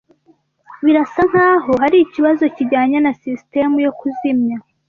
Birasa 0.83 1.21
nkaho 1.29 1.71
hari 1.81 1.97
ikibazo 2.01 2.43
kijyanye 2.55 2.97
na 3.05 3.11
sisitemu 3.19 3.75
yo 3.85 3.91
kuzimya. 3.99 4.57